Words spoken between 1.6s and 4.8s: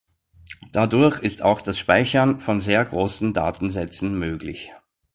das Speichern von sehr großen Datensätzen möglich.